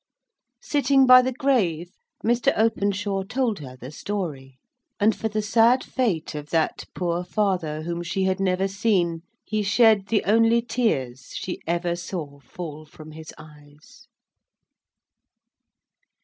[0.63, 1.91] Sitting by the grave,
[2.25, 2.51] Mr.
[2.57, 4.57] Openshaw told her the story;
[4.99, 9.61] and for the sad fate of that poor father whom she had never seen, he
[9.61, 14.07] shed the only tears she ever saw fall from his eyes.